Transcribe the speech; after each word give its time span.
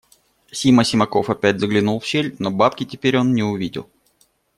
Сима 0.51 0.83
Симаков 0.83 1.29
опять 1.29 1.59
заглянул 1.59 1.99
в 1.99 2.05
щель, 2.07 2.35
но 2.39 2.49
бабки 2.49 2.85
теперь 2.85 3.19
он 3.19 3.35
не 3.35 3.43
увидел. 3.43 3.87